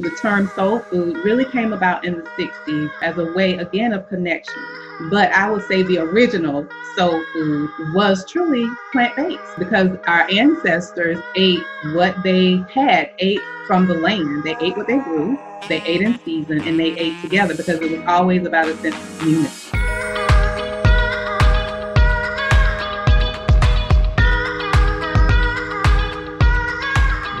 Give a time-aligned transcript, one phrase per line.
[0.00, 4.08] The term soul food really came about in the 60s as a way, again, of
[4.08, 4.62] connection.
[5.10, 11.18] But I would say the original soul food was truly plant based because our ancestors
[11.36, 14.42] ate what they had, ate from the land.
[14.42, 17.90] They ate what they grew, they ate in season, and they ate together because it
[17.90, 19.50] was always about a sense of unity.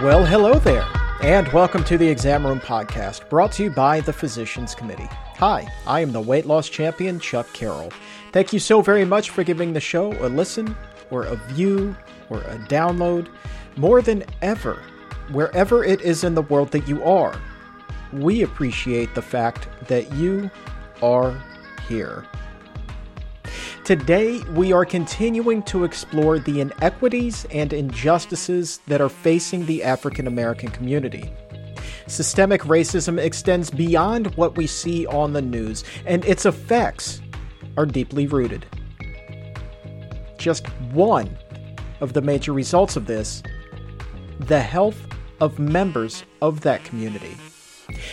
[0.02, 0.99] Well, hello there.
[1.22, 5.08] And welcome to the Exam Room Podcast, brought to you by the Physicians Committee.
[5.36, 7.92] Hi, I am the weight loss champion, Chuck Carroll.
[8.32, 10.74] Thank you so very much for giving the show a listen,
[11.10, 11.94] or a view,
[12.30, 13.28] or a download.
[13.76, 14.82] More than ever,
[15.30, 17.38] wherever it is in the world that you are,
[18.14, 20.50] we appreciate the fact that you
[21.02, 21.38] are
[21.86, 22.24] here.
[23.90, 30.28] Today, we are continuing to explore the inequities and injustices that are facing the African
[30.28, 31.32] American community.
[32.06, 37.20] Systemic racism extends beyond what we see on the news, and its effects
[37.76, 38.64] are deeply rooted.
[40.38, 41.36] Just one
[42.00, 43.42] of the major results of this
[44.38, 45.04] the health
[45.40, 47.36] of members of that community.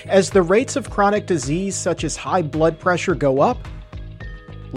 [0.08, 3.59] As the rates of chronic disease such as high blood pressure go up,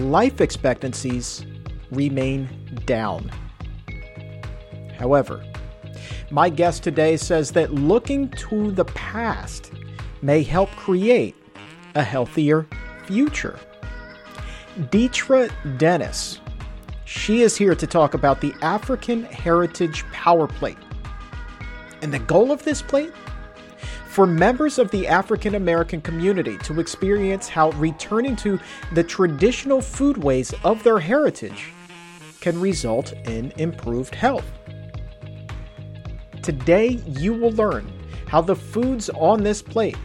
[0.00, 1.44] life expectancies
[1.90, 2.48] remain
[2.86, 3.30] down.
[4.98, 5.44] However,
[6.30, 9.72] my guest today says that looking to the past
[10.22, 11.34] may help create
[11.94, 12.66] a healthier
[13.06, 13.58] future.
[14.90, 16.40] Deitra Dennis.
[17.04, 20.78] She is here to talk about the African Heritage Power Plate.
[22.02, 23.12] And the goal of this plate
[24.20, 28.60] for members of the African American community to experience how returning to
[28.92, 31.72] the traditional foodways of their heritage
[32.42, 34.44] can result in improved health.
[36.42, 37.90] Today, you will learn
[38.26, 39.96] how the foods on this plate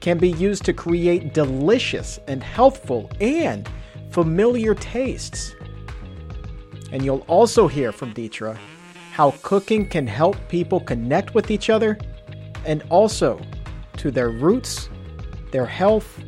[0.00, 3.66] can be used to create delicious and healthful and
[4.10, 5.54] familiar tastes.
[6.92, 8.58] And you'll also hear from Deitra
[9.12, 11.96] how cooking can help people connect with each other
[12.64, 13.40] and also
[13.96, 14.88] to their roots,
[15.50, 16.20] their health,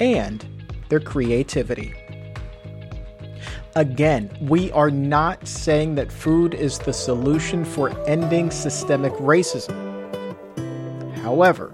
[0.00, 0.46] and
[0.88, 1.94] their creativity.
[3.74, 9.78] Again, we are not saying that food is the solution for ending systemic racism.
[11.22, 11.72] However,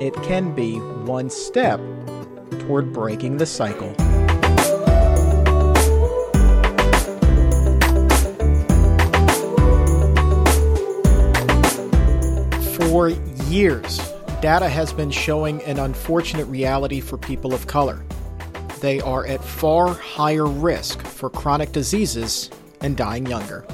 [0.00, 1.80] it can be one step
[2.60, 3.94] toward breaking the cycle.
[12.96, 13.10] For
[13.50, 13.98] years,
[14.40, 18.02] data has been showing an unfortunate reality for people of color.
[18.80, 23.66] They are at far higher risk for chronic diseases and dying younger.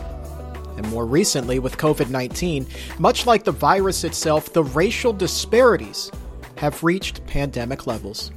[0.76, 2.66] And more recently, with COVID 19,
[2.98, 6.10] much like the virus itself, the racial disparities
[6.56, 8.32] have reached pandemic levels.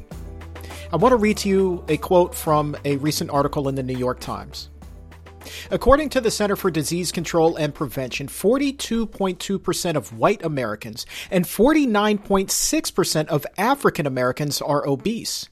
[0.94, 3.98] I want to read to you a quote from a recent article in the New
[3.98, 4.70] York Times.
[5.72, 13.28] According to the Center for Disease Control and Prevention, 42.2% of white Americans and 49.6%
[13.28, 15.50] of African Americans are obese.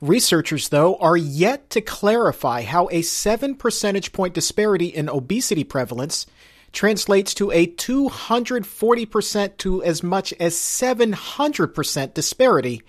[0.00, 6.26] Researchers, though, are yet to clarify how a 7 percentage point disparity in obesity prevalence
[6.72, 12.82] translates to a 240% to as much as 700% disparity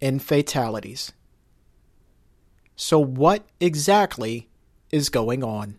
[0.00, 1.12] in fatalities.
[2.76, 4.48] So, what exactly
[4.90, 5.76] is going on?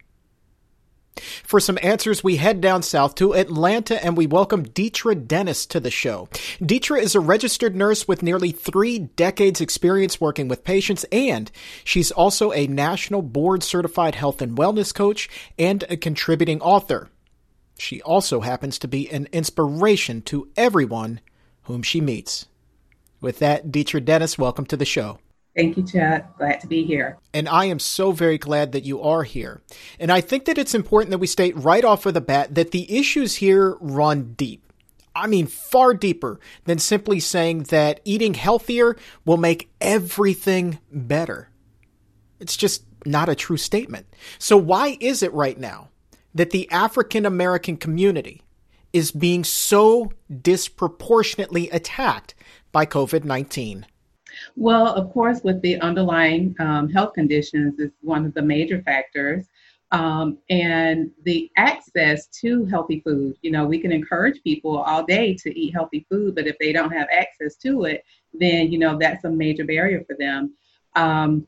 [1.15, 5.79] For some answers, we head down south to Atlanta and we welcome Deitra Dennis to
[5.79, 6.27] the show.
[6.59, 11.51] Deitra is a registered nurse with nearly three decades experience working with patients and
[11.85, 17.09] she's also a national board certified health and wellness coach and a contributing author.
[17.77, 21.21] She also happens to be an inspiration to everyone
[21.63, 22.47] whom she meets.
[23.21, 25.19] With that, Deitra Dennis, welcome to the show.
[25.55, 26.27] Thank you, Chad.
[26.37, 27.17] Glad to be here.
[27.33, 29.61] And I am so very glad that you are here.
[29.99, 32.71] And I think that it's important that we state right off of the bat that
[32.71, 34.61] the issues here run deep.
[35.15, 41.49] I mean, far deeper than simply saying that eating healthier will make everything better.
[42.41, 44.07] It's just not a true statement.
[44.39, 45.87] So, why is it right now
[46.33, 48.41] that the African American community
[48.91, 50.11] is being so
[50.41, 52.35] disproportionately attacked
[52.73, 53.85] by COVID 19?
[54.55, 59.47] Well, of course, with the underlying um, health conditions is one of the major factors.
[59.91, 63.37] Um, and the access to healthy food.
[63.41, 66.73] You know, we can encourage people all day to eat healthy food, but if they
[66.73, 68.03] don't have access to it,
[68.33, 70.53] then you know that's a major barrier for them.
[70.95, 71.47] Um,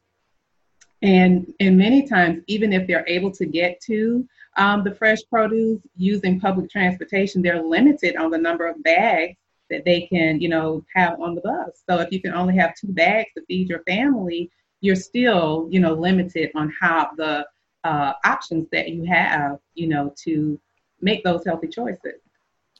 [1.01, 5.81] and and many times, even if they're able to get to um, the fresh produce
[5.95, 9.36] using public transportation, they're limited on the number of bags
[9.69, 11.84] that they can, you know, have on the bus.
[11.90, 15.80] So if you can only have two bags to feed your family, you're still, you
[15.80, 17.46] know, limited on how the
[17.84, 20.60] uh, options that you have, you know, to
[21.02, 22.22] make those healthy choices.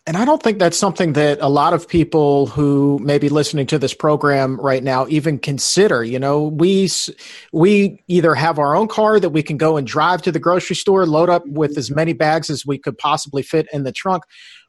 [0.06, 3.68] And I don't think that's something that a lot of people who may be listening
[3.68, 6.02] to this program right now even consider.
[6.02, 6.90] You know, we
[7.52, 10.78] we either have our own car that we can go and drive to the grocery
[10.78, 14.24] store, load up with as many bags as we could possibly fit in the trunk,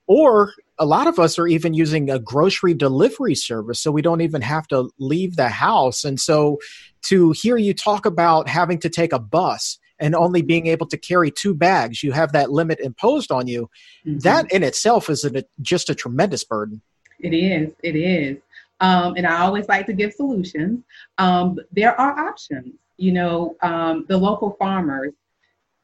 [0.09, 4.21] or a lot of us are even using a grocery delivery service so we don't
[4.21, 6.05] even have to leave the house.
[6.05, 6.59] And so
[7.03, 10.97] to hear you talk about having to take a bus and only being able to
[10.97, 13.69] carry two bags, you have that limit imposed on you.
[14.07, 14.19] Mm-hmm.
[14.19, 16.81] That in itself is a, just a tremendous burden.
[17.19, 17.73] It is.
[17.83, 18.39] It is.
[18.81, 20.85] Um, and I always like to give solutions.
[21.19, 22.75] Um, there are options.
[22.97, 25.13] You know, um, the local farmers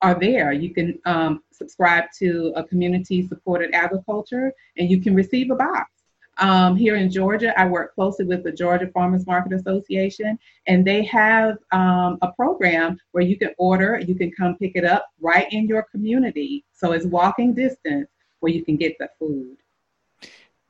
[0.05, 0.53] are there.
[0.53, 5.91] You can um, subscribe to a community supported agriculture and you can receive a box.
[6.39, 10.37] Um, here in Georgia, I work closely with the Georgia Farmers Market Association,
[10.67, 14.85] and they have um, a program where you can order, you can come pick it
[14.85, 16.65] up right in your community.
[16.73, 18.09] So it's walking distance
[18.41, 19.57] where you can get the food.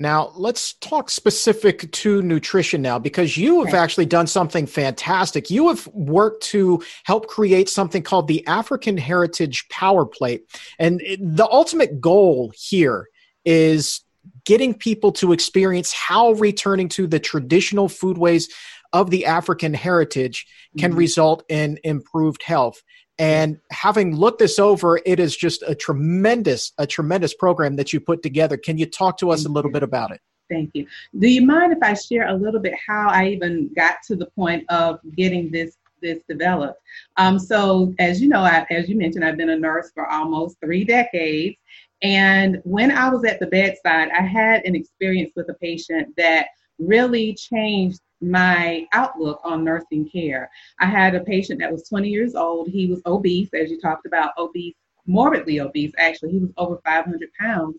[0.01, 5.51] Now, let's talk specific to nutrition now because you have actually done something fantastic.
[5.51, 10.43] You have worked to help create something called the African Heritage Power Plate.
[10.81, 13.09] And the ultimate goal here
[13.45, 14.01] is
[14.45, 18.51] getting people to experience how returning to the traditional foodways
[18.93, 20.47] of the African heritage
[20.79, 20.99] can mm-hmm.
[20.99, 22.83] result in improved health.
[23.19, 28.01] And having looked this over, it is just a tremendous, a tremendous program that you
[28.01, 28.57] put together.
[28.57, 29.75] Can you talk to us Thank a little you.
[29.75, 30.21] bit about it?
[30.51, 30.87] Thank you.
[31.19, 34.27] Do you mind if I share a little bit how I even got to the
[34.27, 36.81] point of getting this this developed?
[37.17, 40.59] Um, so, as you know, I, as you mentioned, I've been a nurse for almost
[40.63, 41.57] three decades,
[42.03, 46.49] and when I was at the bedside, I had an experience with a patient that
[46.79, 50.51] really changed my outlook on nursing care.
[50.81, 52.69] I had a patient that was 20 years old.
[52.69, 54.75] He was obese, as you talked about, obese,
[55.07, 56.33] morbidly obese, actually.
[56.33, 57.77] He was over 500 pounds.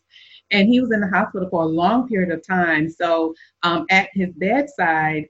[0.51, 2.89] And he was in the hospital for a long period of time.
[2.89, 3.33] So
[3.63, 5.27] um, at his bedside,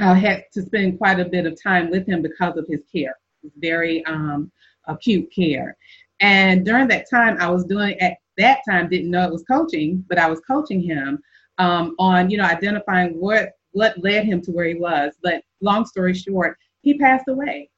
[0.00, 3.16] I had to spend quite a bit of time with him because of his care.
[3.56, 4.52] Very um,
[4.86, 5.76] acute care.
[6.20, 10.04] And during that time, I was doing at that time didn't know it was coaching,
[10.08, 11.20] but I was coaching him
[11.58, 15.14] um, on you know identifying what what led him to where he was.
[15.22, 17.70] But long story short, he passed away,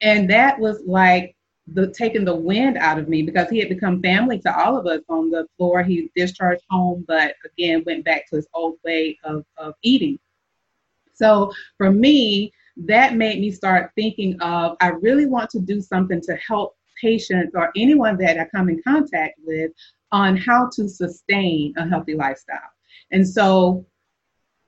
[0.00, 1.36] and that was like
[1.72, 4.86] the taking the wind out of me because he had become family to all of
[4.86, 5.82] us on the floor.
[5.82, 10.18] He discharged home, but again went back to his old way of, of eating.
[11.14, 16.20] So for me, that made me start thinking of I really want to do something
[16.22, 19.72] to help patients or anyone that I come in contact with
[20.12, 22.70] on how to sustain a healthy lifestyle.
[23.10, 23.84] And so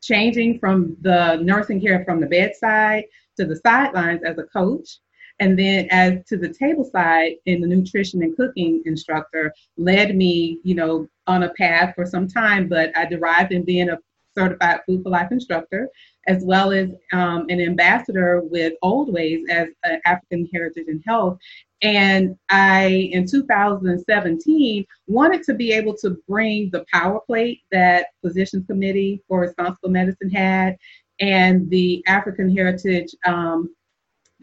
[0.03, 3.05] changing from the nursing care from the bedside
[3.37, 4.99] to the sidelines as a coach.
[5.41, 10.59] And then as to the table side in the nutrition and cooking instructor led me
[10.65, 13.99] you know on a path for some time but i derived in being a
[14.39, 15.89] certified food for life instructor
[16.27, 19.69] as well as um, an ambassador with Oldways as
[20.05, 21.39] african heritage and health.
[21.81, 28.67] And I, in 2017, wanted to be able to bring the power plate that Physicians
[28.67, 30.77] Committee for Responsible Medicine had
[31.21, 33.75] and the African Heritage um,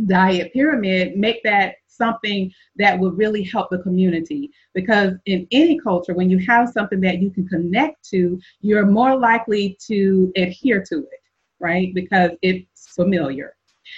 [0.06, 4.52] Diet Pyramid, make that something that would really help the community.
[4.74, 9.18] Because in any culture, when you have something that you can connect to, you're more
[9.18, 11.22] likely to adhere to it,
[11.60, 11.94] right?
[11.94, 13.56] Because it's familiar.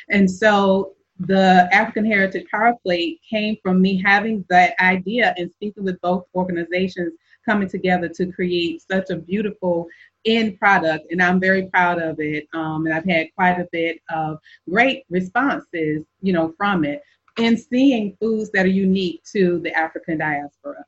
[0.10, 5.84] And so the African Heritage Power Plate came from me having that idea and speaking
[5.84, 7.14] with both organizations
[7.48, 9.88] coming together to create such a beautiful
[10.28, 11.12] end product.
[11.12, 12.48] And I'm very proud of it.
[12.54, 17.02] Um, and I've had quite a bit of great responses, you know, from it
[17.38, 20.84] and seeing foods that are unique to the African diaspora.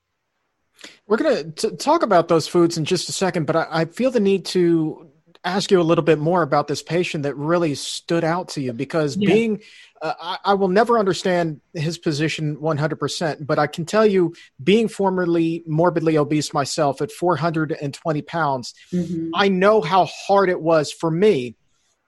[1.08, 4.12] We're going to talk about those foods in just a second, but I, I feel
[4.12, 5.09] the need to
[5.44, 8.74] ask you a little bit more about this patient that really stood out to you
[8.74, 9.28] because yeah.
[9.28, 9.62] being
[10.02, 14.88] uh, I, I, will never understand his position 100% but i can tell you being
[14.88, 19.30] formerly morbidly obese myself at 420 pounds mm-hmm.
[19.34, 21.56] i know how hard it was for me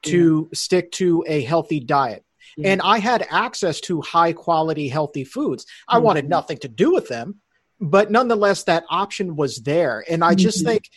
[0.04, 0.58] to yeah.
[0.58, 2.26] stick to a healthy diet
[2.58, 2.70] yeah.
[2.70, 6.06] and i had access to high quality healthy foods i mm-hmm.
[6.06, 7.40] wanted nothing to do with them
[7.80, 10.70] but nonetheless that option was there and i just mm-hmm.
[10.70, 10.90] think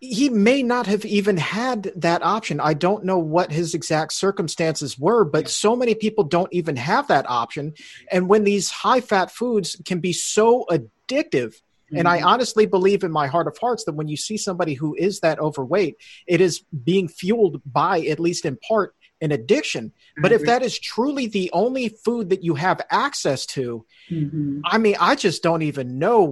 [0.00, 2.58] he may not have even had that option.
[2.58, 7.08] I don't know what his exact circumstances were, but so many people don't even have
[7.08, 7.74] that option.
[8.10, 11.98] And when these high fat foods can be so addictive, Mm-hmm.
[11.98, 12.28] And I mm-hmm.
[12.28, 15.40] honestly believe in my heart of hearts that when you see somebody who is that
[15.40, 19.92] overweight, it is being fueled by, at least in part, an addiction.
[20.20, 24.60] But if that is truly the only food that you have access to, mm-hmm.
[24.64, 26.24] I mean, I just don't even know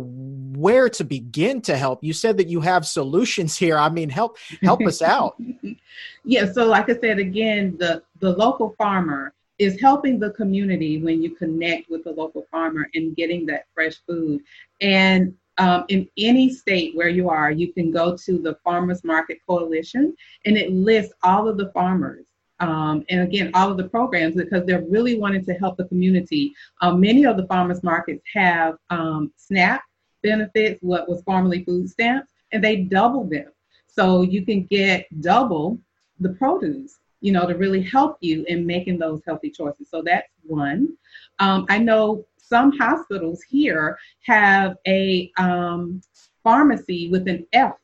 [0.57, 2.03] where to begin to help.
[2.03, 3.79] You said that you have solutions here.
[3.79, 5.41] I mean, help help us out.
[6.25, 11.23] yeah, so like I said again, the the local farmer is helping the community when
[11.23, 14.41] you connect with the local farmer and getting that fresh food.
[14.81, 19.41] And um, in any state where you are, you can go to the Farmers Market
[19.47, 22.25] Coalition and it lists all of the farmers
[22.61, 26.55] um, and again, all of the programs because they're really wanting to help the community.
[26.81, 29.83] Um, many of the farmers markets have um, SNAP
[30.23, 33.47] benefits, what was formerly food stamps, and they double them.
[33.87, 35.79] So you can get double
[36.21, 39.89] the produce, you know, to really help you in making those healthy choices.
[39.91, 40.97] So that's one.
[41.39, 46.01] Um, I know some hospitals here have a um,
[46.43, 47.75] pharmacy with an F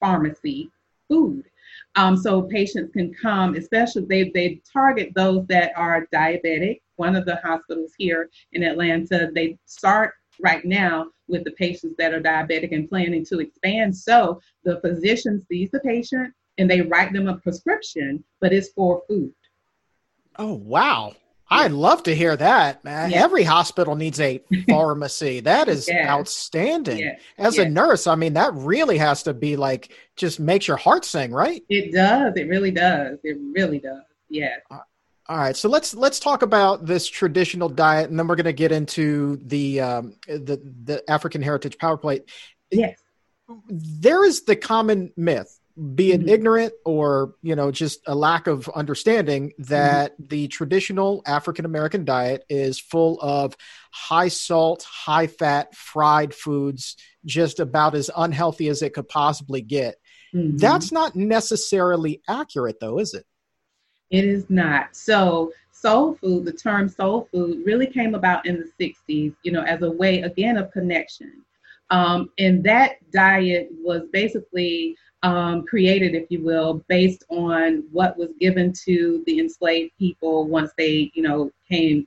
[0.00, 0.70] pharmacy
[1.08, 1.44] food.
[1.96, 6.80] Um, so patients can come, especially they, they target those that are diabetic.
[6.96, 12.12] One of the hospitals here in Atlanta, they start right now with the patients that
[12.12, 13.96] are diabetic and planning to expand.
[13.96, 19.02] So the physician sees the patient and they write them a prescription, but it's for
[19.08, 19.32] food.
[20.36, 21.14] Oh, wow.
[21.50, 23.10] I'd love to hear that, man.
[23.10, 23.22] Yeah.
[23.22, 25.40] Every hospital needs a pharmacy.
[25.40, 26.10] that is yeah.
[26.12, 26.98] outstanding.
[26.98, 27.16] Yeah.
[27.38, 31.04] As a nurse, I mean, that really has to be like just makes your heart
[31.04, 31.62] sing, right?
[31.68, 32.34] It does.
[32.36, 33.18] It really does.
[33.22, 34.02] It really does.
[34.28, 34.56] Yeah.
[34.70, 34.78] Uh,
[35.26, 38.52] all right, so let's let's talk about this traditional diet, and then we're going to
[38.52, 42.28] get into the um, the the African Heritage Power Plate.
[42.70, 43.00] Yes,
[43.70, 45.60] there is the common myth
[45.94, 46.28] be it mm-hmm.
[46.28, 50.28] ignorant or you know just a lack of understanding that mm-hmm.
[50.28, 53.56] the traditional african american diet is full of
[53.90, 59.96] high salt high fat fried foods just about as unhealthy as it could possibly get
[60.32, 60.56] mm-hmm.
[60.56, 63.26] that's not necessarily accurate though is it
[64.10, 68.84] it is not so soul food the term soul food really came about in the
[69.08, 71.32] 60s you know as a way again of connection
[71.90, 78.28] um, and that diet was basically um, created, if you will, based on what was
[78.38, 82.06] given to the enslaved people once they, you know, came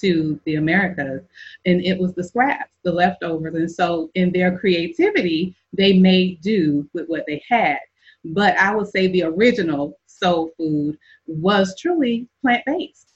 [0.00, 1.22] to the Americas.
[1.66, 3.54] And it was the scraps, the leftovers.
[3.54, 7.78] And so in their creativity, they made do with what they had.
[8.24, 10.96] But I would say the original soul food
[11.26, 13.10] was truly plant based.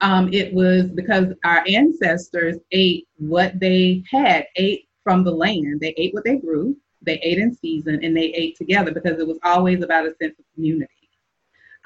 [0.00, 5.94] Um, it was because our ancestors ate what they had, ate from the land, they
[5.96, 9.38] ate what they grew they ate in season and they ate together because it was
[9.42, 10.92] always about a sense of community.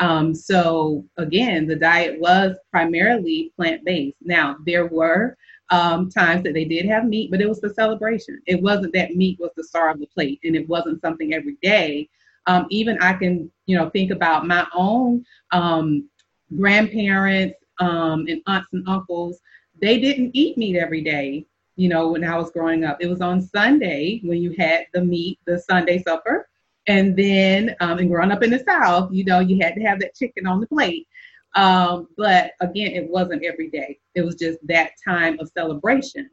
[0.01, 4.17] Um, so again, the diet was primarily plant based.
[4.21, 5.37] Now there were
[5.71, 8.41] um, times that they did have meat, but it was for celebration.
[8.47, 11.57] It wasn't that meat was the star of the plate, and it wasn't something every
[11.63, 12.09] day.
[12.47, 16.09] Um, even I can, you know, think about my own um,
[16.57, 19.41] grandparents um, and aunts and uncles.
[19.81, 22.99] They didn't eat meat every day you know, when I was growing up.
[23.01, 26.49] It was on Sunday when you had the meat, the Sunday supper.
[26.87, 30.01] And then, um, and growing up in the South, you know, you had to have
[30.01, 31.09] that chicken on the plate.
[31.55, 33.99] Um, but again, it wasn't every day.
[34.15, 36.29] It was just that time of celebration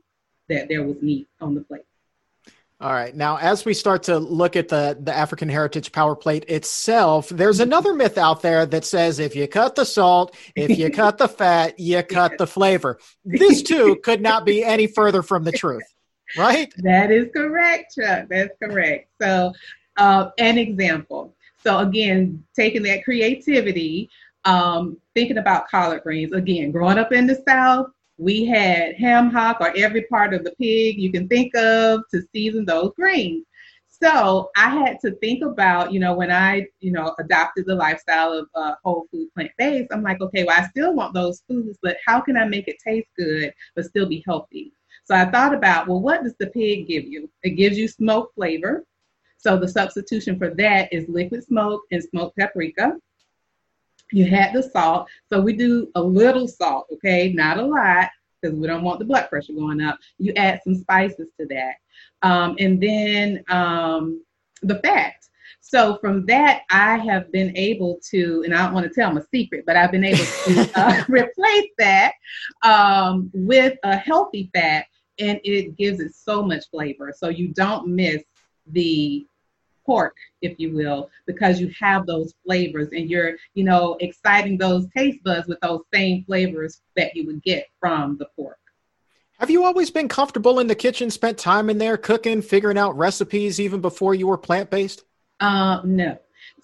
[0.49, 1.83] that there was meat on the plate.
[2.81, 3.15] All right.
[3.15, 7.59] Now, as we start to look at the, the African Heritage Power Plate itself, there's
[7.59, 11.27] another myth out there that says if you cut the salt, if you cut the
[11.27, 12.97] fat, you cut the flavor.
[13.23, 15.83] This, too, could not be any further from the truth,
[16.35, 16.73] right?
[16.77, 18.25] That is correct, Chuck.
[18.29, 19.09] That's correct.
[19.21, 19.53] So,
[19.97, 21.35] uh, an example.
[21.63, 24.09] So, again, taking that creativity,
[24.43, 29.57] um, thinking about collard greens, again, growing up in the South, we had ham hock
[29.59, 33.43] or every part of the pig you can think of to season those greens.
[33.89, 38.31] So I had to think about, you know, when I, you know, adopted the lifestyle
[38.33, 41.79] of uh, whole food plant based, I'm like, okay, well, I still want those foods,
[41.81, 44.71] but how can I make it taste good but still be healthy?
[45.05, 47.27] So I thought about, well, what does the pig give you?
[47.41, 48.85] It gives you smoke flavor.
[49.37, 52.97] So the substitution for that is liquid smoke and smoked paprika.
[54.11, 55.07] You had the salt.
[55.27, 57.33] So we do a little salt, okay?
[57.33, 58.09] Not a lot
[58.41, 59.99] because we don't want the blood pressure going up.
[60.17, 61.75] You add some spices to that.
[62.21, 64.23] Um, and then um,
[64.61, 65.13] the fat.
[65.59, 69.17] So from that, I have been able to, and I don't want to tell them
[69.17, 72.13] a secret, but I've been able to uh, replace that
[72.63, 74.85] um, with a healthy fat,
[75.19, 77.13] and it gives it so much flavor.
[77.15, 78.23] So you don't miss
[78.67, 79.25] the
[79.85, 84.87] pork, if you will, because you have those flavors and you're, you know, exciting those
[84.95, 88.57] taste buds with those same flavors that you would get from the pork.
[89.39, 92.95] Have you always been comfortable in the kitchen, spent time in there cooking, figuring out
[92.95, 95.03] recipes even before you were plant based?
[95.39, 96.17] Uh, no.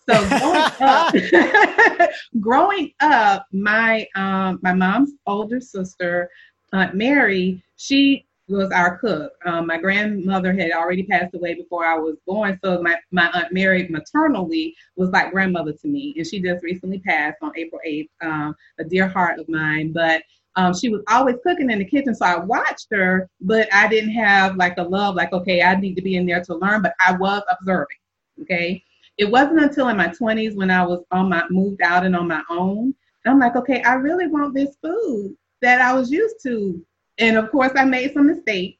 [0.07, 2.09] So growing up,
[2.39, 6.29] growing up, my um, my mom's older sister,
[6.71, 9.33] Aunt Mary, she was our cook.
[9.45, 13.51] Um, my grandmother had already passed away before I was born, so my, my aunt
[13.51, 18.09] Mary maternally was like grandmother to me, and she just recently passed on April 8th,
[18.21, 19.91] um, a dear heart of mine.
[19.91, 20.23] But
[20.55, 24.13] um, she was always cooking in the kitchen, so I watched her, but I didn't
[24.13, 26.93] have like a love, like, okay, I need to be in there to learn, but
[27.05, 27.97] I was observing,
[28.41, 28.83] okay?
[29.17, 32.27] It wasn't until in my 20s when I was on my, moved out and on
[32.27, 32.93] my own,
[33.25, 36.83] I'm like, okay, I really want this food that I was used to
[37.19, 38.79] and of course, I made some mistakes.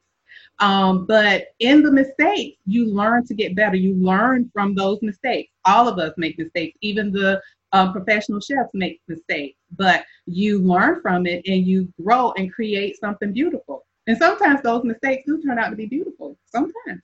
[0.60, 3.76] Um, but in the mistakes, you learn to get better.
[3.76, 5.52] You learn from those mistakes.
[5.64, 6.76] All of us make mistakes.
[6.80, 7.40] Even the
[7.72, 12.98] uh, professional chefs make mistakes, but you learn from it and you grow and create
[12.98, 13.84] something beautiful.
[14.06, 16.36] And sometimes those mistakes do turn out to be beautiful.
[16.46, 17.02] Sometimes.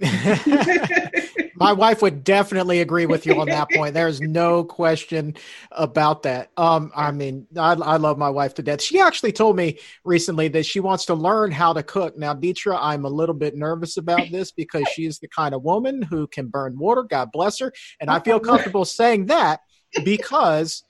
[1.58, 3.94] My wife would definitely agree with you on that point.
[3.94, 5.36] There's no question
[5.72, 6.50] about that.
[6.58, 8.82] Um, I mean, I, I, love my wife to death.
[8.82, 12.18] She actually told me recently that she wants to learn how to cook.
[12.18, 15.62] Now, Deitra, I'm a little bit nervous about this because she is the kind of
[15.62, 17.02] woman who can burn water.
[17.02, 17.72] God bless her.
[17.98, 19.60] And I feel comfortable saying that
[20.04, 20.84] because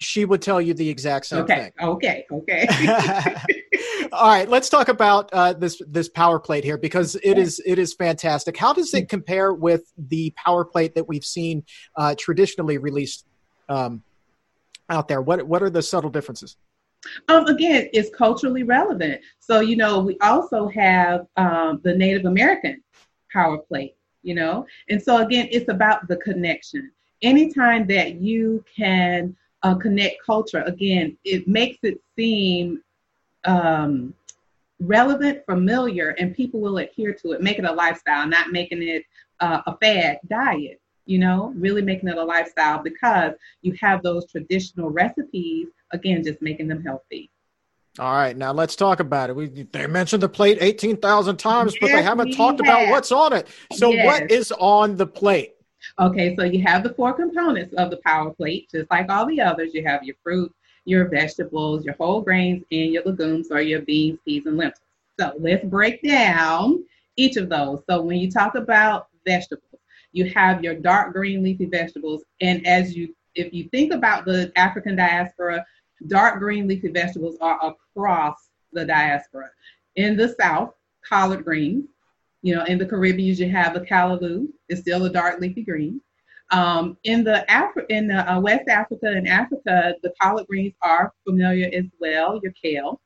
[0.00, 1.88] she would tell you the exact same okay, thing.
[1.88, 3.34] Okay, okay, okay,
[4.12, 7.78] All right, let's talk about uh, this this power plate here because it is it
[7.78, 8.56] is fantastic.
[8.56, 11.64] How does it compare with the power plate that we've seen
[11.96, 13.24] uh, traditionally released
[13.68, 14.02] um,
[14.88, 15.22] out there?
[15.22, 16.56] What what are the subtle differences?
[17.28, 19.20] Um, again, it's culturally relevant.
[19.38, 22.82] So you know, we also have um, the Native American
[23.32, 23.94] power plate.
[24.22, 26.90] You know, and so again, it's about the connection.
[27.22, 32.82] Anytime that you can uh, connect culture, again, it makes it seem
[33.44, 34.14] um,
[34.80, 37.42] relevant, familiar, and people will adhere to it.
[37.42, 39.04] Make it a lifestyle, not making it
[39.40, 40.80] uh, a fad diet.
[41.06, 43.32] You know, really making it a lifestyle because
[43.62, 45.68] you have those traditional recipes.
[45.92, 47.30] Again, just making them healthy.
[47.98, 49.36] All right, now let's talk about it.
[49.36, 52.84] We they mentioned the plate eighteen thousand times, yes, but they haven't talked have.
[52.84, 53.48] about what's on it.
[53.72, 54.06] So, yes.
[54.06, 55.54] what is on the plate?
[55.98, 59.40] Okay, so you have the four components of the power plate, just like all the
[59.40, 59.74] others.
[59.74, 64.18] You have your fruit, your vegetables, your whole grains, and your legumes or your beans,
[64.24, 64.80] peas, and lentils.
[65.18, 66.84] So let's break down
[67.16, 67.82] each of those.
[67.88, 69.80] So when you talk about vegetables,
[70.12, 74.50] you have your dark green leafy vegetables, and as you if you think about the
[74.56, 75.64] African diaspora,
[76.08, 79.50] dark green leafy vegetables are across the diaspora.
[79.96, 80.74] In the South,
[81.08, 81.86] collard greens,
[82.42, 84.48] you know, in the Caribbean, you have the callaloo.
[84.68, 86.00] It's still a dark leafy green.
[86.50, 91.12] Um, in the Afri- in the uh, West Africa and Africa, the collard greens are
[91.24, 92.40] familiar as well.
[92.42, 93.00] Your kale.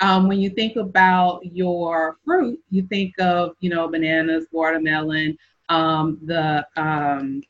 [0.00, 6.18] Um, when you think about your fruit, you think of you know bananas, watermelon, um,
[6.24, 7.42] the um,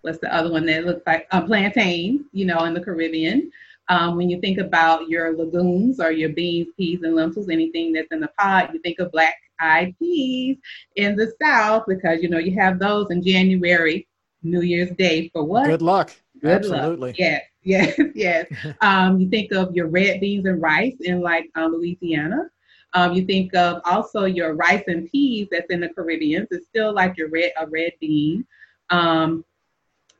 [0.00, 3.50] what's the other one that looks like a uh, plantain, you know, in the Caribbean.
[3.88, 8.10] Um, when you think about your legumes or your beans, peas, and lentils, anything that's
[8.10, 10.56] in the pot, you think of black eyed peas
[10.96, 14.06] in the South because you know you have those in January,
[14.44, 15.66] New Year's Day for what?
[15.66, 16.10] Good luck.
[16.40, 17.10] Good Absolutely.
[17.10, 17.18] Luck.
[17.18, 18.46] Yes, yes, yes.
[18.80, 22.50] um, you think of your red beans and rice in like uh, Louisiana.
[22.92, 26.46] Um, you think of also your rice and peas that's in the Caribbean.
[26.50, 28.46] It's still like your red a red bean.
[28.90, 29.44] Um,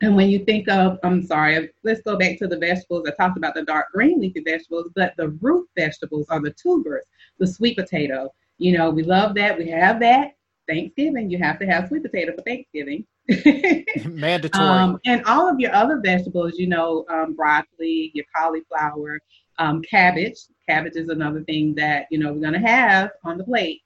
[0.00, 3.06] and when you think of, I'm sorry, let's go back to the vegetables.
[3.06, 7.04] I talked about the dark green leafy vegetables, but the root vegetables are the tubers,
[7.38, 8.34] the sweet potato.
[8.58, 9.56] You know, we love that.
[9.56, 10.32] We have that.
[10.68, 13.06] Thanksgiving, you have to have sweet potato for Thanksgiving.
[14.06, 14.64] Mandatory.
[14.64, 19.18] Um, and all of your other vegetables, you know, um, broccoli, your cauliflower,
[19.58, 20.38] um, cabbage.
[20.68, 23.82] Cabbage is another thing that, you know, we're going to have on the plate.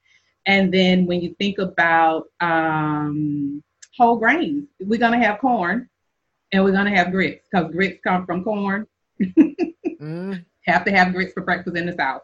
[0.47, 3.63] And then when you think about um,
[3.97, 5.89] whole grains, we're going to have corn
[6.53, 8.87] and we're going to have grits because grits come from corn.
[9.21, 10.45] mm.
[10.63, 12.23] Have to have grits for breakfast in the South.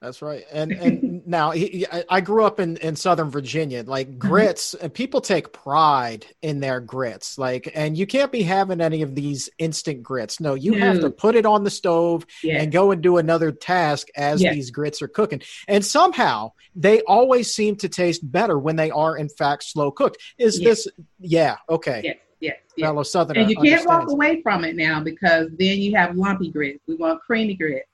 [0.00, 0.44] That's right.
[0.50, 3.82] And and now he, I grew up in, in Southern Virginia.
[3.82, 4.18] Like mm-hmm.
[4.18, 7.36] grits, and people take pride in their grits.
[7.36, 10.40] Like, and you can't be having any of these instant grits.
[10.40, 12.62] No, you have to put it on the stove yes.
[12.62, 14.54] and go and do another task as yes.
[14.54, 15.42] these grits are cooking.
[15.68, 20.16] And somehow they always seem to taste better when they are in fact slow cooked.
[20.38, 20.84] Is yes.
[20.84, 20.88] this?
[21.18, 21.56] Yeah.
[21.68, 22.00] Okay.
[22.04, 22.16] Yes.
[22.40, 22.86] Yes, yes.
[22.86, 26.50] Fellow Southern, and you can't walk away from it now because then you have lumpy
[26.50, 26.80] grits.
[26.86, 27.89] We want creamy grits.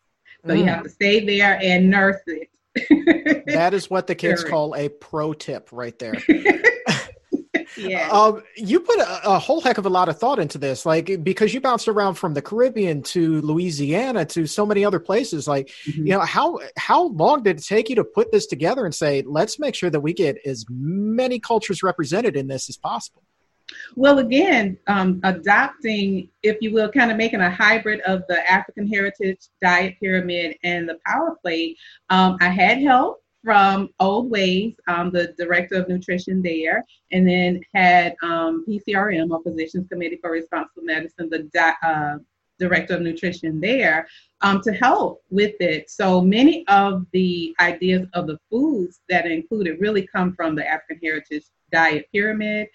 [0.46, 0.58] So mm.
[0.58, 2.48] you have to stay there and nurse it.
[3.46, 6.14] that is what the kids call a pro tip right there.
[7.76, 8.08] yeah.
[8.10, 11.22] Um, you put a, a, whole heck of a lot of thought into this, like
[11.22, 15.48] because you bounced around from the Caribbean to Louisiana to so many other places.
[15.48, 16.06] Like, mm-hmm.
[16.06, 19.22] you know, how how long did it take you to put this together and say,
[19.26, 23.22] let's make sure that we get as many cultures represented in this as possible?
[23.96, 28.86] Well, again, um, adopting, if you will, kind of making a hybrid of the African
[28.86, 31.76] Heritage Diet Pyramid and the Power Plate.
[32.10, 38.16] Um, I had help from Oldways, um, the director of nutrition there, and then had
[38.22, 42.18] um, PCRM, or Physicians Committee for Responsible Medicine, the di- uh,
[42.58, 44.08] director of nutrition there,
[44.40, 45.88] um, to help with it.
[45.90, 50.66] So many of the ideas of the foods that are included really come from the
[50.66, 52.68] African Heritage Diet Pyramid.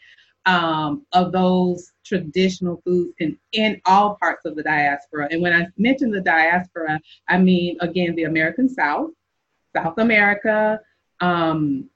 [0.47, 5.27] Um, of those traditional foods in, in all parts of the diaspora.
[5.29, 6.99] And when I mention the diaspora,
[7.29, 9.11] I mean, again, the American South,
[9.75, 10.79] South America,
[11.19, 11.89] um,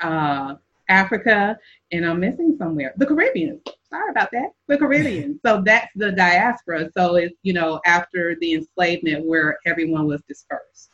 [0.00, 0.56] uh,
[0.90, 1.58] Africa,
[1.92, 2.92] and I'm missing somewhere.
[2.96, 3.60] The Caribbean.
[3.88, 4.50] Sorry about that.
[4.66, 5.40] The Caribbean.
[5.46, 6.90] so that's the diaspora.
[6.96, 10.90] So it's, you know, after the enslavement where everyone was dispersed.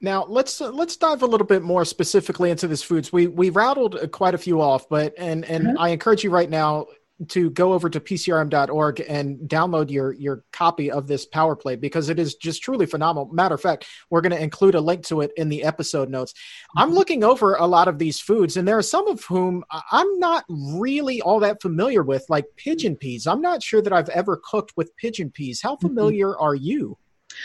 [0.00, 3.12] Now let's uh, let's dive a little bit more specifically into this foods.
[3.12, 5.78] We we rattled quite a few off, but and and mm-hmm.
[5.78, 6.86] I encourage you right now
[7.28, 12.10] to go over to pcrm.org and download your your copy of this power play because
[12.10, 15.22] it is just truly phenomenal matter of fact we're going to include a link to
[15.22, 16.34] it in the episode notes
[16.76, 16.98] i'm mm-hmm.
[16.98, 20.44] looking over a lot of these foods and there are some of whom i'm not
[20.48, 24.72] really all that familiar with like pigeon peas i'm not sure that i've ever cooked
[24.76, 25.86] with pigeon peas how mm-hmm.
[25.86, 26.44] familiar mm-hmm.
[26.44, 26.98] are you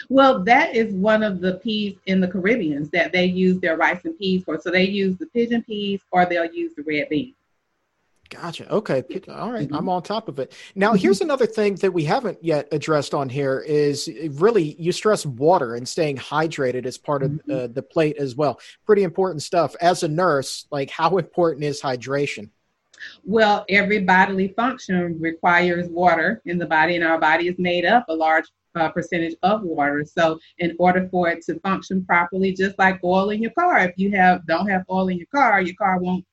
[0.09, 4.03] well, that is one of the peas in the Caribbeans that they use their rice
[4.05, 4.59] and peas for.
[4.59, 7.35] So they use the pigeon peas or they'll use the red beans.
[8.31, 8.71] Gotcha.
[8.71, 9.03] Okay.
[9.27, 9.67] All right.
[9.67, 9.75] mm-hmm.
[9.75, 10.53] I'm on top of it.
[10.73, 11.25] Now, here's mm-hmm.
[11.25, 15.87] another thing that we haven't yet addressed on here is really you stress water and
[15.87, 17.51] staying hydrated as part of mm-hmm.
[17.51, 18.59] uh, the plate as well.
[18.85, 19.75] Pretty important stuff.
[19.81, 22.49] As a nurse, like how important is hydration?
[23.25, 28.05] Well, every bodily function requires water in the body, and our body is made up
[28.07, 30.05] a large uh, percentage of water.
[30.05, 33.97] So, in order for it to function properly, just like oil in your car, if
[33.97, 36.25] you have don't have oil in your car, your car won't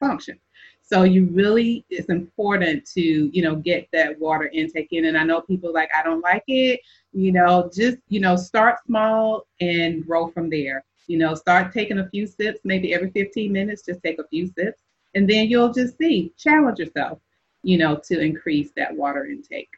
[0.00, 0.38] function.
[0.82, 5.04] So you really, it's important to, you know, get that water intake in.
[5.04, 6.80] And I know people like, I don't like it,
[7.12, 10.84] you know, just, you know, start small and grow from there.
[11.06, 14.48] You know, start taking a few sips, maybe every 15 minutes, just take a few
[14.48, 14.82] sips.
[15.14, 17.20] And then you'll just see, challenge yourself,
[17.62, 19.70] you know, to increase that water intake.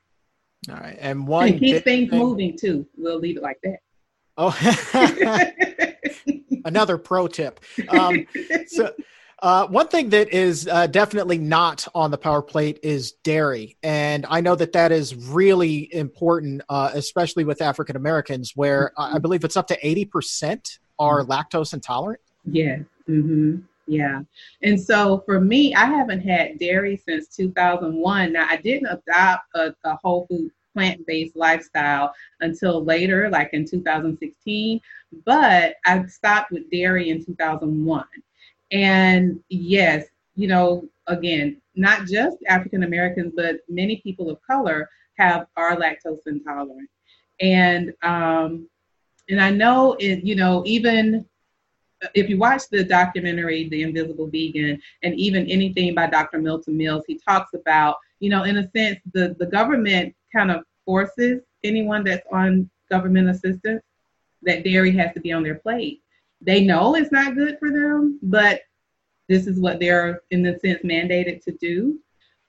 [0.68, 0.96] All right.
[1.00, 2.18] And one and keep things thing...
[2.18, 2.86] moving too.
[2.96, 3.80] We'll leave it like that.
[4.36, 4.56] Oh,
[6.64, 7.60] another pro tip.
[7.88, 8.26] Um,
[8.66, 8.94] so,
[9.42, 14.24] uh, one thing that is uh, definitely not on the power plate is dairy, and
[14.28, 19.44] I know that that is really important, uh, especially with African Americans, where I believe
[19.44, 21.32] it's up to eighty percent are mm-hmm.
[21.32, 22.20] lactose intolerant.
[22.44, 22.78] Yeah.
[23.08, 23.58] Mm-hmm.
[23.92, 24.22] Yeah.
[24.62, 28.32] And so for me, I haven't had dairy since 2001.
[28.32, 33.66] Now, I didn't adopt a, a whole food plant based lifestyle until later, like in
[33.66, 34.80] 2016,
[35.26, 38.04] but I stopped with dairy in 2001.
[38.70, 45.48] And yes, you know, again, not just African Americans, but many people of color have
[45.58, 46.88] are lactose intolerant.
[47.40, 48.66] And um,
[49.28, 51.26] and I know it, you know, even
[52.14, 56.38] if you watch the documentary The Invisible Vegan and even anything by Dr.
[56.38, 60.64] Milton Mills, he talks about, you know, in a sense, the, the government kind of
[60.84, 63.82] forces anyone that's on government assistance
[64.42, 66.02] that dairy has to be on their plate
[66.44, 68.62] they know it's not good for them, but
[69.28, 71.98] this is what they're, in the sense, mandated to do.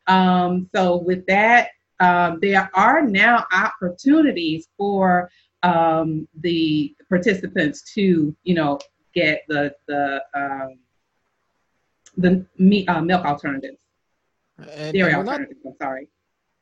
[0.07, 5.29] Um, so, with that, uh, there are now opportunities for
[5.61, 8.79] um, the participants to, you know,
[9.13, 10.79] get the the um,
[12.17, 13.77] the meat, uh, milk alternatives,
[14.71, 15.59] and, dairy alternatives.
[15.63, 16.07] Not, I'm sorry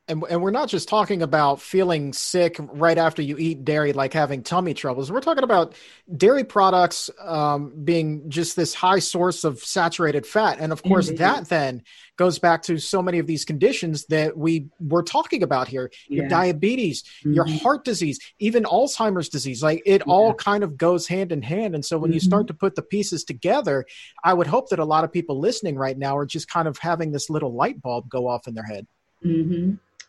[0.08, 4.12] and, and we're not just talking about feeling sick right after you eat dairy, like
[4.12, 5.12] having tummy troubles.
[5.12, 5.74] We're talking about
[6.16, 10.58] dairy products um, being just this high source of saturated fat.
[10.58, 11.18] And of course, mm-hmm.
[11.18, 11.82] that then
[12.16, 16.26] goes back to so many of these conditions that we were talking about here your
[16.26, 17.34] diabetes, mm-hmm.
[17.34, 19.62] your heart disease, even Alzheimer's disease.
[19.62, 20.12] Like it yeah.
[20.12, 21.76] all kind of goes hand in hand.
[21.76, 22.14] And so when mm-hmm.
[22.14, 23.86] you start to put the pieces together,
[24.24, 26.76] I would hope that a lot of people listening right now are just kind of
[26.78, 28.88] having this little light bulb go off in their head.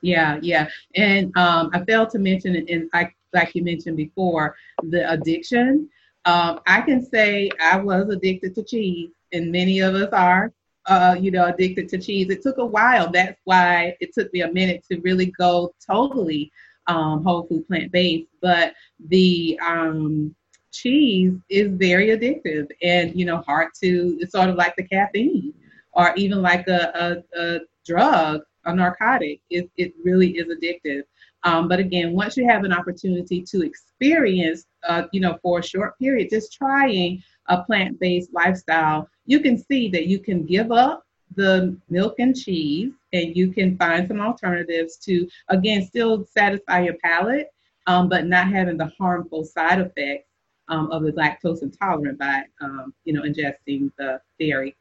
[0.03, 0.69] Yeah, yeah.
[0.95, 2.69] And um, I failed to mention, it.
[2.69, 5.89] and like, like you mentioned before, the addiction.
[6.25, 10.53] Um, I can say I was addicted to cheese, and many of us are,
[10.87, 12.29] uh, you know, addicted to cheese.
[12.29, 13.11] It took a while.
[13.11, 16.51] That's why it took me a minute to really go totally
[16.87, 18.29] um, whole food plant based.
[18.41, 18.75] But
[19.09, 20.35] the um,
[20.71, 24.17] cheese is very addictive, and you know, hard to.
[24.21, 25.53] It's sort of like the caffeine.
[25.93, 29.41] or even like a, a, a drug, a narcotic.
[29.49, 31.03] It, it really is addictive.
[31.43, 35.63] Um, but again, once you have an opportunity to experience, uh, you know, for a
[35.63, 41.03] short period, just trying a plant-based lifestyle, you can see that you can give up
[41.35, 46.95] the milk and cheese and you can find some alternatives to, again, still satisfy your
[47.03, 47.47] palate,
[47.87, 50.29] um, but not having the harmful side effects
[50.69, 54.75] um, of the lactose intolerant by, um, you know, ingesting the dairy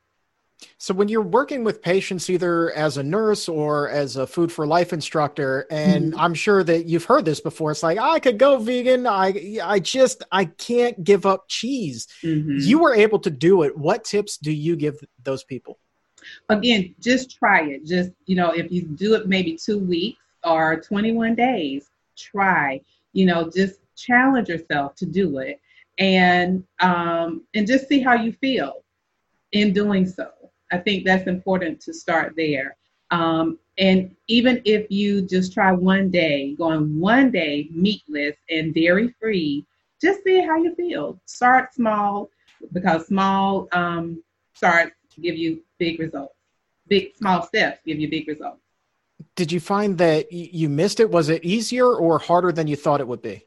[0.79, 4.67] so when you're working with patients either as a nurse or as a food for
[4.67, 6.21] life instructor and mm-hmm.
[6.21, 9.79] I'm sure that you've heard this before it's like I could go vegan I I
[9.79, 12.07] just I can't give up cheese.
[12.23, 12.59] Mm-hmm.
[12.61, 13.77] You were able to do it.
[13.77, 15.79] What tips do you give those people?
[16.49, 17.85] Again, just try it.
[17.85, 22.81] Just, you know, if you do it maybe 2 weeks or 21 days, try.
[23.13, 25.61] You know, just challenge yourself to do it
[25.99, 28.83] and um and just see how you feel
[29.53, 30.31] in doing so
[30.73, 32.77] I think that's important to start there.
[33.11, 39.15] Um, and even if you just try one day, going one day meatless and dairy
[39.21, 39.67] free,
[40.01, 41.21] just see how you feel.
[41.27, 42.31] Start small
[42.73, 44.23] because small um,
[44.55, 46.35] starts give you big results.
[46.89, 48.61] Big small steps give you big results.
[49.37, 51.11] Did you find that you missed it?
[51.11, 53.45] Was it easier or harder than you thought it would be?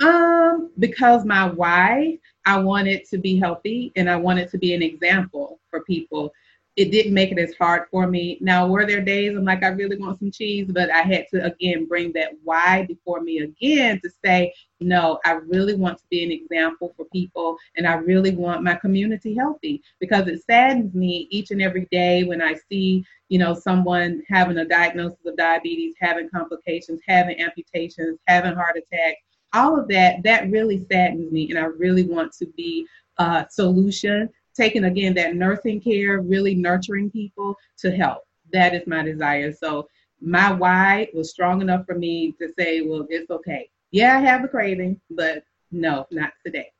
[0.00, 4.82] Um, because my why, I wanted to be healthy and I wanted to be an
[4.82, 6.32] example for people.
[6.76, 8.36] It didn't make it as hard for me.
[8.40, 11.44] Now, were there days I'm like, I really want some cheese, but I had to
[11.44, 16.24] again bring that why before me again to say, no, I really want to be
[16.24, 21.28] an example for people and I really want my community healthy because it saddens me
[21.30, 25.94] each and every day when I see, you know, someone having a diagnosis of diabetes,
[26.00, 29.22] having complications, having amputations, having heart attacks
[29.54, 31.48] all of that, that really saddens me.
[31.50, 32.86] And I really want to be
[33.18, 38.24] a solution, taking again that nursing care, really nurturing people to help.
[38.52, 39.52] That is my desire.
[39.52, 39.88] So
[40.20, 43.70] my why was strong enough for me to say, well, it's okay.
[43.90, 46.70] Yeah, I have a craving, but no, not today.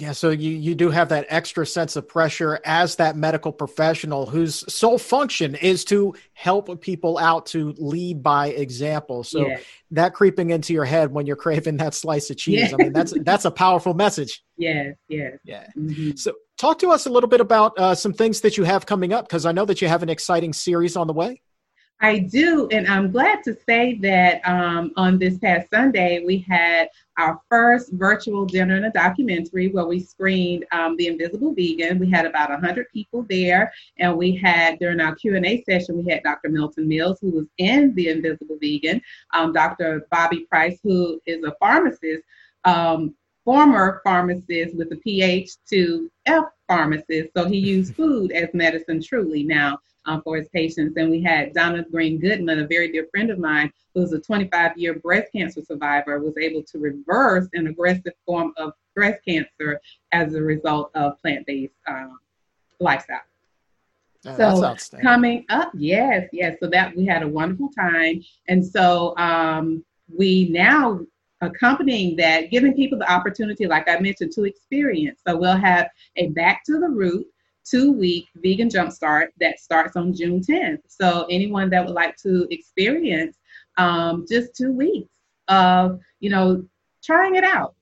[0.00, 4.24] Yeah, so you you do have that extra sense of pressure as that medical professional
[4.24, 9.24] whose sole function is to help people out to lead by example.
[9.24, 9.58] So yeah.
[9.90, 12.72] that creeping into your head when you're craving that slice of cheese, yeah.
[12.72, 14.42] I mean that's that's a powerful message.
[14.56, 15.36] Yes, yes.
[15.44, 15.66] Yeah.
[15.76, 16.12] Mm-hmm.
[16.16, 19.12] So talk to us a little bit about uh, some things that you have coming
[19.12, 21.42] up because I know that you have an exciting series on the way.
[22.02, 26.88] I do, and I'm glad to say that um, on this past Sunday we had
[27.18, 31.98] our first virtual dinner and a documentary where we screened um, the Invisible Vegan.
[31.98, 36.22] We had about 100 people there, and we had during our Q&A session we had
[36.22, 36.48] Dr.
[36.48, 39.02] Milton Mills, who was in the Invisible Vegan,
[39.34, 40.06] um, Dr.
[40.10, 42.22] Bobby Price, who is a pharmacist.
[42.64, 49.02] Um, former pharmacist with a PH to F pharmacist, so he used food as medicine
[49.02, 49.42] truly.
[49.42, 50.96] Now, um, for his patients.
[50.96, 54.76] And we had Donna Green Goodman, a very dear friend of mine, who's a 25
[54.76, 59.80] year breast cancer survivor, was able to reverse an aggressive form of breast cancer
[60.12, 62.18] as a result of plant based um,
[62.78, 63.20] lifestyle.
[64.26, 66.56] Oh, so coming up, yes, yes.
[66.60, 69.82] So that we had a wonderful time, and so um,
[70.14, 71.00] we now
[71.40, 75.20] accompanying that, giving people the opportunity, like I mentioned, to experience.
[75.26, 77.26] So we'll have a back to the root
[77.70, 80.80] two week vegan jumpstart that starts on June 10th.
[80.88, 83.36] So anyone that would like to experience
[83.76, 85.14] um, just two weeks
[85.48, 86.64] of, you know,
[87.02, 87.74] trying it out.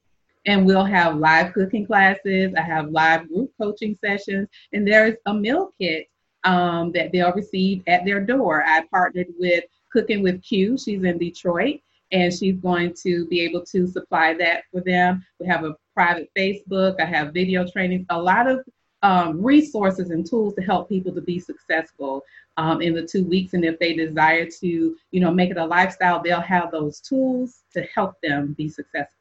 [0.47, 2.55] And we'll have live cooking classes.
[2.57, 6.07] I have live group coaching sessions, and there's a meal kit
[6.45, 8.65] um, that they'll receive at their door.
[8.65, 10.79] I partnered with Cooking with Q.
[10.79, 11.81] She's in Detroit,
[12.13, 15.25] and she's going to be able to supply that for them.
[15.41, 17.01] We have a private Facebook.
[17.01, 18.07] I have video trainings.
[18.11, 18.65] A lot of
[19.03, 22.25] um, resources and tools to help people to be successful
[22.57, 23.55] um, in the two weeks.
[23.55, 27.61] And if they desire to, you know, make it a lifestyle, they'll have those tools
[27.75, 29.15] to help them be successful.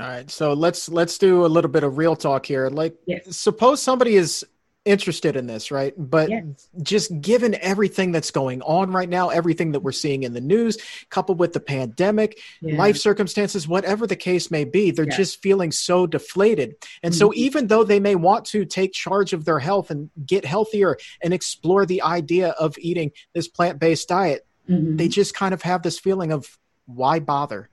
[0.00, 2.68] All right, so let's let's do a little bit of real talk here.
[2.68, 3.36] Like, yes.
[3.36, 4.46] suppose somebody is
[4.84, 5.94] interested in this, right?
[5.96, 6.68] But yes.
[6.82, 10.78] just given everything that's going on right now, everything that we're seeing in the news,
[11.08, 12.76] coupled with the pandemic, yeah.
[12.76, 15.16] life circumstances, whatever the case may be, they're yeah.
[15.16, 16.74] just feeling so deflated.
[17.02, 17.18] And mm-hmm.
[17.18, 20.96] so, even though they may want to take charge of their health and get healthier
[21.22, 24.96] and explore the idea of eating this plant based diet, mm-hmm.
[24.96, 27.68] they just kind of have this feeling of why bother?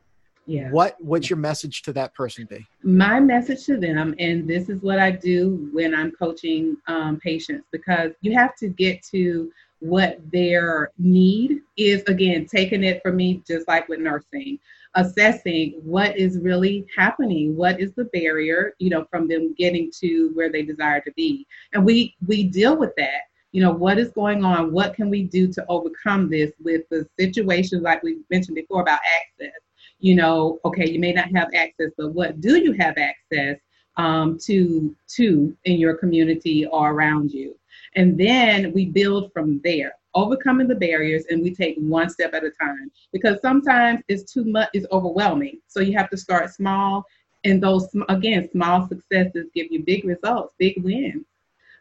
[0.50, 0.70] Yeah.
[0.72, 4.82] what would your message to that person be my message to them and this is
[4.82, 10.20] what i do when i'm coaching um, patients because you have to get to what
[10.32, 14.60] their need is again taking it for me just like with nursing
[14.96, 20.32] assessing what is really happening what is the barrier you know from them getting to
[20.34, 24.12] where they desire to be and we we deal with that You know, what is
[24.12, 24.72] going on?
[24.72, 29.00] What can we do to overcome this with the situations like we mentioned before about
[29.20, 29.60] access?
[30.00, 33.60] You know, okay, you may not have access, but what do you have access
[33.98, 37.56] um, to to in your community or around you?
[37.96, 42.44] And then we build from there overcoming the barriers and we take one step at
[42.44, 45.60] a time because sometimes it's too much it's overwhelming.
[45.68, 47.06] So you have to start small
[47.44, 51.26] and those again small successes give you big results big wins.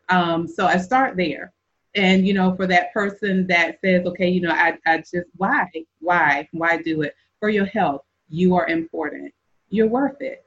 [0.09, 1.53] Um, so i start there.
[1.95, 5.67] And you know for that person that says okay you know i, I just why
[6.01, 7.15] why why do it?
[7.41, 9.33] For your health you are important
[9.71, 10.45] you're worth it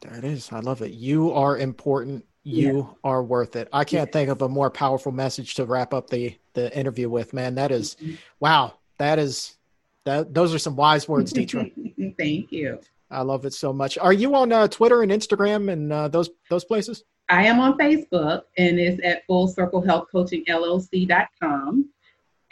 [0.00, 2.94] there it is i love it you are important you yeah.
[3.04, 3.68] are worth it.
[3.72, 7.32] I can't think of a more powerful message to wrap up the the interview with,
[7.32, 7.54] man.
[7.54, 8.14] That is, mm-hmm.
[8.40, 8.74] wow.
[8.98, 9.56] That is,
[10.04, 11.70] that those are some wise words, Deitra.
[12.18, 12.80] Thank you.
[13.10, 13.96] I love it so much.
[13.98, 17.04] Are you on uh, Twitter and Instagram and uh, those those places?
[17.28, 21.88] I am on Facebook and it's at Full Circle Health Coaching LLC.com.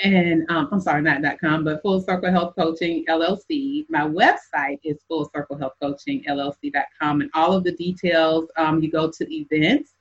[0.02, 3.84] And um, I'm sorry, not .com, but Full Circle Health Coaching LLC.
[3.90, 8.50] My website is Full Circle Health Coaching LLC.com, and all of the details.
[8.56, 9.92] Um, you go to events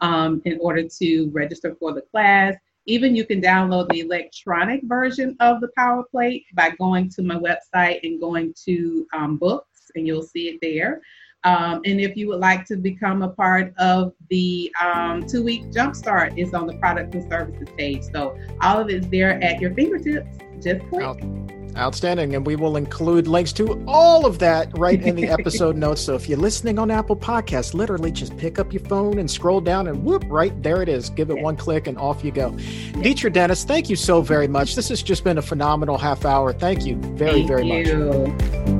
[0.00, 2.54] um, in order to register for the class.
[2.86, 7.36] Even you can download the electronic version of the Power Plate by going to my
[7.36, 11.02] website and going to um, books, and you'll see it there.
[11.44, 15.64] Um, and if you would like to become a part of the um, two week
[15.70, 18.02] jumpstart, it's on the products and services page.
[18.12, 20.38] So all of it's there at your fingertips.
[20.60, 21.02] Just click.
[21.02, 21.48] Out-
[21.78, 22.34] outstanding.
[22.34, 26.02] And we will include links to all of that right in the episode notes.
[26.02, 29.60] So if you're listening on Apple Podcasts, literally just pick up your phone and scroll
[29.60, 31.10] down and whoop, right there it is.
[31.10, 32.54] Give it one click and off you go.
[32.58, 33.02] Yeah.
[33.02, 34.74] Deitra Dennis, thank you so very much.
[34.74, 36.52] This has just been a phenomenal half hour.
[36.52, 38.26] Thank you very, thank very you.
[38.26, 38.77] much.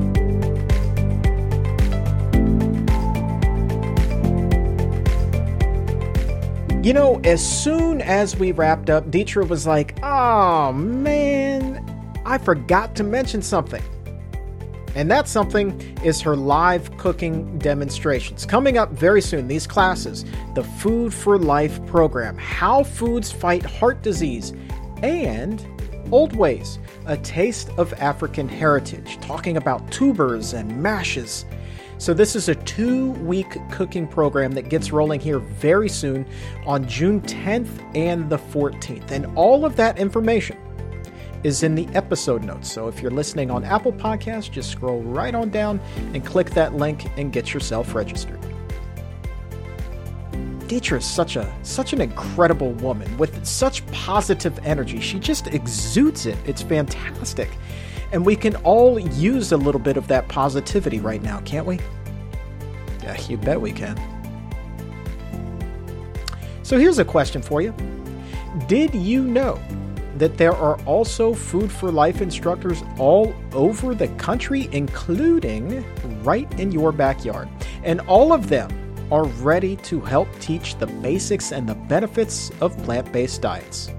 [6.81, 11.83] You know, as soon as we wrapped up, Deitra was like, oh man,
[12.25, 13.83] I forgot to mention something.
[14.95, 18.45] And that something is her live cooking demonstrations.
[18.45, 20.23] Coming up very soon, these classes
[20.55, 24.53] the Food for Life program, How Foods Fight Heart Disease,
[25.03, 25.59] and
[26.11, 31.43] Oldways, a taste of African heritage, talking about tubers and mashes
[31.99, 36.25] so, this is a two week cooking program that gets rolling here very soon
[36.65, 39.11] on June 10th and the 14th.
[39.11, 40.57] And all of that information
[41.43, 42.71] is in the episode notes.
[42.71, 45.81] So, if you're listening on Apple Podcasts, just scroll right on down
[46.13, 48.39] and click that link and get yourself registered.
[50.69, 55.01] Deitra is such a such an incredible woman with such positive energy.
[55.01, 56.37] She just exudes it.
[56.45, 57.49] It's fantastic.
[58.11, 61.79] And we can all use a little bit of that positivity right now, can't we?
[63.03, 63.99] Yeah, you bet we can.
[66.63, 67.73] So here's a question for you
[68.67, 69.59] Did you know
[70.17, 75.83] that there are also Food for Life instructors all over the country, including
[76.23, 77.47] right in your backyard?
[77.83, 78.69] And all of them
[79.11, 83.89] are ready to help teach the basics and the benefits of plant based diets.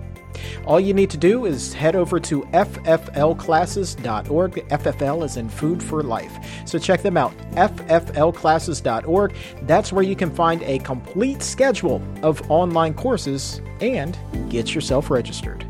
[0.66, 4.52] All you need to do is head over to fflclasses.org.
[4.68, 6.32] FFL is in Food for Life.
[6.66, 9.34] So check them out, fflclasses.org.
[9.62, 15.64] That's where you can find a complete schedule of online courses and get yourself registered.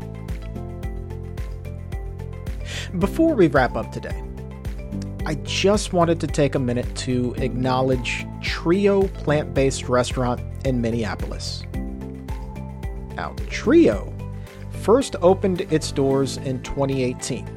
[2.99, 4.21] Before we wrap up today,
[5.25, 11.63] I just wanted to take a minute to acknowledge Trio Plant Based Restaurant in Minneapolis.
[13.15, 14.10] Now, Trio
[14.81, 17.47] first opened its doors in 2018,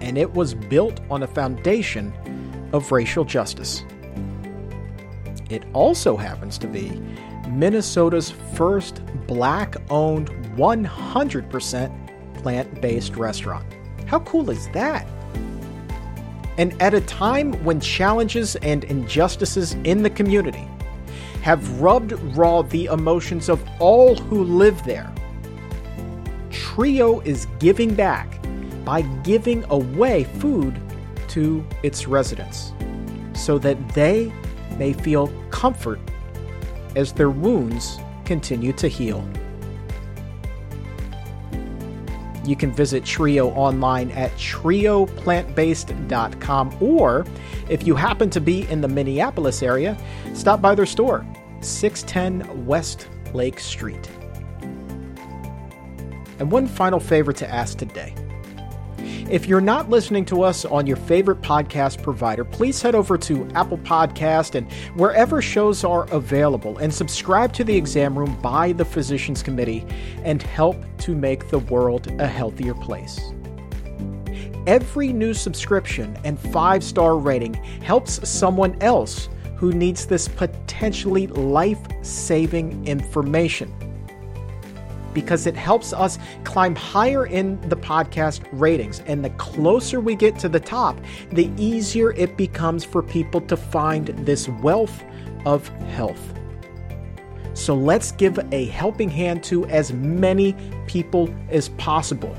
[0.00, 2.12] and it was built on a foundation
[2.72, 3.84] of racial justice.
[5.48, 7.00] It also happens to be
[7.48, 13.66] Minnesota's first black owned 100% plant based restaurant.
[14.06, 15.06] How cool is that?
[16.58, 20.68] And at a time when challenges and injustices in the community
[21.42, 25.10] have rubbed raw the emotions of all who live there,
[26.74, 28.38] Trio is giving back
[28.84, 30.80] by giving away food
[31.26, 32.72] to its residents
[33.32, 34.32] so that they
[34.78, 35.98] may feel comfort
[36.94, 39.28] as their wounds continue to heal.
[42.44, 47.26] You can visit Trio online at trioplantbased.com or
[47.68, 49.98] if you happen to be in the Minneapolis area,
[50.34, 51.26] stop by their store,
[51.62, 54.08] 610 West Lake Street.
[56.40, 58.14] And one final favor to ask today.
[59.30, 63.48] If you're not listening to us on your favorite podcast provider, please head over to
[63.54, 68.84] Apple Podcast and wherever shows are available and subscribe to the Exam Room by the
[68.84, 69.86] Physicians Committee
[70.24, 73.20] and help to make the world a healthier place.
[74.66, 81.80] Every new subscription and five star rating helps someone else who needs this potentially life
[82.02, 83.72] saving information
[85.12, 89.00] because it helps us climb higher in the podcast ratings.
[89.06, 90.98] And the closer we get to the top,
[91.32, 95.04] the easier it becomes for people to find this wealth
[95.46, 96.20] of health.
[97.54, 100.56] So let's give a helping hand to as many
[100.86, 102.34] people as possible.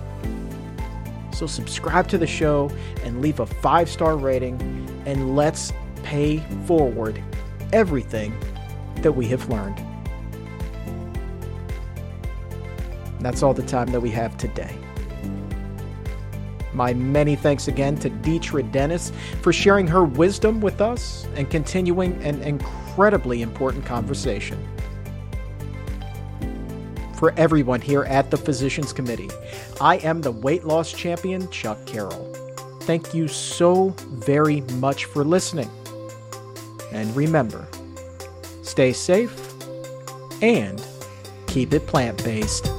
[1.31, 2.71] So subscribe to the show
[3.03, 4.61] and leave a five star rating,
[5.05, 7.21] and let's pay forward
[7.73, 8.33] everything
[8.97, 9.90] that we have learned.
[13.21, 14.77] That's all the time that we have today.
[16.73, 19.11] My many thanks again to Deitra Dennis
[19.41, 24.57] for sharing her wisdom with us and continuing an incredibly important conversation.
[27.15, 29.29] For everyone here at the Physicians Committee,
[29.79, 32.33] I am the weight loss champion, Chuck Carroll.
[32.81, 35.69] Thank you so very much for listening.
[36.91, 37.67] And remember,
[38.63, 39.39] stay safe
[40.41, 40.83] and
[41.45, 42.71] keep it plant based.